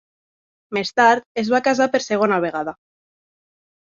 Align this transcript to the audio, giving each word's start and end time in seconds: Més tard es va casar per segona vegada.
Més 0.77 0.91
tard 0.99 1.27
es 1.41 1.51
va 1.55 1.59
casar 1.67 1.87
per 1.97 2.01
segona 2.05 2.39
vegada. 2.47 2.73